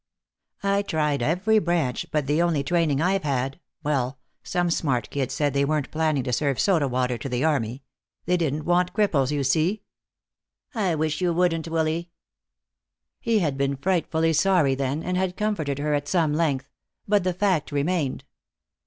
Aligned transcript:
"I 0.63 0.81
tried 0.81 1.21
every 1.21 1.59
branch, 1.59 2.07
but 2.09 2.25
the 2.25 2.41
only 2.41 2.63
training 2.63 3.01
I've 3.03 3.21
had 3.21 3.59
well, 3.83 4.17
some 4.43 4.71
smart 4.71 5.11
kid 5.11 5.31
said 5.31 5.53
they 5.53 5.63
weren't 5.63 5.91
planning 5.91 6.23
to 6.23 6.33
serve 6.33 6.59
soda 6.59 6.87
water 6.87 7.19
to 7.19 7.29
the 7.29 7.43
army. 7.43 7.83
They 8.25 8.35
didn't 8.35 8.65
want 8.65 8.93
cripples, 8.95 9.29
you 9.29 9.43
see." 9.43 9.83
"I 10.73 10.95
wish 10.95 11.21
you 11.21 11.31
wouldn't, 11.33 11.67
Willy." 11.67 12.09
He 13.19 13.41
had 13.41 13.59
been 13.59 13.75
frightfully 13.77 14.33
sorry 14.33 14.73
then 14.73 15.03
and 15.03 15.17
had 15.17 15.37
comforted 15.37 15.77
her 15.77 15.93
at 15.93 16.07
some 16.07 16.33
length, 16.33 16.67
but 17.07 17.23
the 17.23 17.31
fact 17.35 17.71
remained. 17.71 18.23